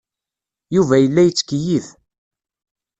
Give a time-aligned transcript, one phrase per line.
[0.75, 1.87] Yuba yella yettkeyyif.